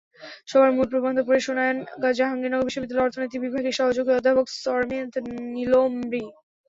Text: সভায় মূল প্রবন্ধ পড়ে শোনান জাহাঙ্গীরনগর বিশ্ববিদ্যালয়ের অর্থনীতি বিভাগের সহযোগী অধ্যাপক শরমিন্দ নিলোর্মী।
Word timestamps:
সভায় 0.47 0.73
মূল 0.75 0.87
প্রবন্ধ 0.91 1.17
পড়ে 1.27 1.39
শোনান 1.41 1.75
জাহাঙ্গীরনগর 2.11 2.67
বিশ্ববিদ্যালয়ের 2.67 3.07
অর্থনীতি 3.07 3.37
বিভাগের 3.39 3.77
সহযোগী 3.79 4.11
অধ্যাপক 4.13 4.45
শরমিন্দ 4.63 5.13
নিলোর্মী। 5.55 6.23